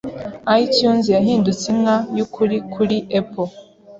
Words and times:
iTunes 0.61 1.05
yahindutse 1.15 1.65
inka 1.73 1.95
yukuri 2.17 2.57
kuri 2.73 2.97
Apple. 3.19 3.49